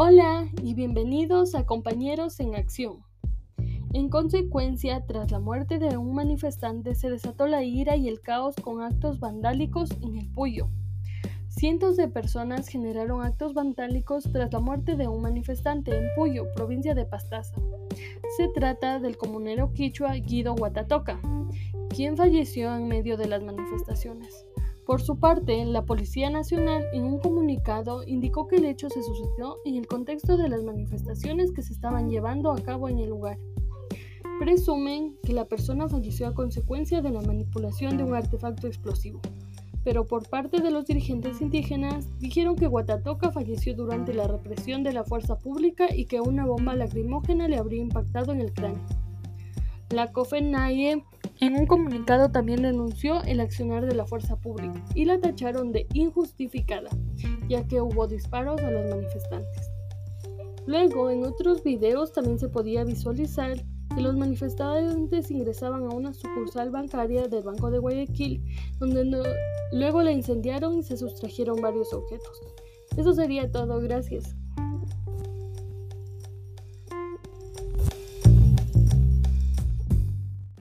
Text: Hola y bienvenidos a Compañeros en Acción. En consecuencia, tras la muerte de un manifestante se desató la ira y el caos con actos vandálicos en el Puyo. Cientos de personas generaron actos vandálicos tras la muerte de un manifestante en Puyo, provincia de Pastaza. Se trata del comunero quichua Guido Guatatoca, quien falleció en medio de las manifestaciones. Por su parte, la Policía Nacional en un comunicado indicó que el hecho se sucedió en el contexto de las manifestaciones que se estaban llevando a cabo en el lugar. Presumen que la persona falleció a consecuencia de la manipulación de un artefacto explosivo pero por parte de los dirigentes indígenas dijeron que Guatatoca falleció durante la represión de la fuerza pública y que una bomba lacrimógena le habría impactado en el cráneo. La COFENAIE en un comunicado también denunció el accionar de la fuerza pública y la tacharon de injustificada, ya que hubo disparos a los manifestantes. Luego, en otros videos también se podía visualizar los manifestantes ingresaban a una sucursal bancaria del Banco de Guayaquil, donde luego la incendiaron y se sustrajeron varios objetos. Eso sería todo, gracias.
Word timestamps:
Hola 0.00 0.48
y 0.62 0.74
bienvenidos 0.74 1.56
a 1.56 1.66
Compañeros 1.66 2.38
en 2.38 2.54
Acción. 2.54 3.02
En 3.92 4.08
consecuencia, 4.08 5.04
tras 5.04 5.32
la 5.32 5.40
muerte 5.40 5.80
de 5.80 5.96
un 5.96 6.14
manifestante 6.14 6.94
se 6.94 7.10
desató 7.10 7.48
la 7.48 7.64
ira 7.64 7.96
y 7.96 8.06
el 8.06 8.20
caos 8.20 8.54
con 8.54 8.80
actos 8.80 9.18
vandálicos 9.18 9.90
en 10.00 10.16
el 10.16 10.30
Puyo. 10.30 10.68
Cientos 11.48 11.96
de 11.96 12.06
personas 12.06 12.68
generaron 12.68 13.24
actos 13.24 13.54
vandálicos 13.54 14.22
tras 14.30 14.52
la 14.52 14.60
muerte 14.60 14.94
de 14.94 15.08
un 15.08 15.20
manifestante 15.20 15.98
en 15.98 16.04
Puyo, 16.14 16.44
provincia 16.54 16.94
de 16.94 17.04
Pastaza. 17.04 17.56
Se 18.36 18.46
trata 18.54 19.00
del 19.00 19.16
comunero 19.16 19.72
quichua 19.72 20.14
Guido 20.14 20.54
Guatatoca, 20.54 21.20
quien 21.88 22.16
falleció 22.16 22.72
en 22.76 22.86
medio 22.86 23.16
de 23.16 23.26
las 23.26 23.42
manifestaciones. 23.42 24.47
Por 24.88 25.02
su 25.02 25.18
parte, 25.18 25.62
la 25.66 25.84
Policía 25.84 26.30
Nacional 26.30 26.82
en 26.94 27.04
un 27.04 27.18
comunicado 27.18 28.04
indicó 28.04 28.48
que 28.48 28.56
el 28.56 28.64
hecho 28.64 28.88
se 28.88 29.02
sucedió 29.02 29.58
en 29.66 29.76
el 29.76 29.86
contexto 29.86 30.38
de 30.38 30.48
las 30.48 30.62
manifestaciones 30.64 31.52
que 31.52 31.60
se 31.60 31.74
estaban 31.74 32.08
llevando 32.08 32.50
a 32.50 32.62
cabo 32.62 32.88
en 32.88 32.98
el 32.98 33.10
lugar. 33.10 33.38
Presumen 34.40 35.14
que 35.22 35.34
la 35.34 35.44
persona 35.44 35.90
falleció 35.90 36.26
a 36.26 36.32
consecuencia 36.32 37.02
de 37.02 37.10
la 37.10 37.20
manipulación 37.20 37.98
de 37.98 38.04
un 38.04 38.14
artefacto 38.14 38.66
explosivo 38.66 39.20
pero 39.84 40.06
por 40.06 40.26
parte 40.28 40.62
de 40.62 40.70
los 40.70 40.86
dirigentes 40.86 41.42
indígenas 41.42 42.08
dijeron 42.18 42.56
que 42.56 42.66
Guatatoca 42.66 43.30
falleció 43.30 43.74
durante 43.74 44.14
la 44.14 44.26
represión 44.26 44.82
de 44.82 44.94
la 44.94 45.04
fuerza 45.04 45.38
pública 45.38 45.94
y 45.94 46.06
que 46.06 46.22
una 46.22 46.46
bomba 46.46 46.74
lacrimógena 46.74 47.46
le 47.46 47.58
habría 47.58 47.82
impactado 47.82 48.32
en 48.32 48.40
el 48.40 48.52
cráneo. 48.54 48.84
La 49.90 50.12
COFENAIE 50.12 51.04
en 51.40 51.54
un 51.54 51.66
comunicado 51.66 52.30
también 52.30 52.62
denunció 52.62 53.22
el 53.24 53.40
accionar 53.40 53.86
de 53.86 53.94
la 53.94 54.06
fuerza 54.06 54.36
pública 54.36 54.84
y 54.94 55.04
la 55.04 55.20
tacharon 55.20 55.72
de 55.72 55.86
injustificada, 55.92 56.90
ya 57.48 57.66
que 57.66 57.80
hubo 57.80 58.06
disparos 58.06 58.60
a 58.62 58.70
los 58.70 58.90
manifestantes. 58.90 59.70
Luego, 60.66 61.10
en 61.10 61.24
otros 61.24 61.62
videos 61.62 62.12
también 62.12 62.38
se 62.38 62.48
podía 62.48 62.84
visualizar 62.84 63.56
los 64.00 64.16
manifestantes 64.16 65.30
ingresaban 65.30 65.84
a 65.84 65.94
una 65.94 66.12
sucursal 66.12 66.70
bancaria 66.70 67.26
del 67.26 67.42
Banco 67.42 67.70
de 67.70 67.78
Guayaquil, 67.78 68.44
donde 68.78 69.04
luego 69.72 70.02
la 70.02 70.12
incendiaron 70.12 70.78
y 70.78 70.82
se 70.82 70.96
sustrajeron 70.96 71.60
varios 71.60 71.92
objetos. 71.92 72.40
Eso 72.96 73.12
sería 73.12 73.50
todo, 73.50 73.80
gracias. 73.80 74.36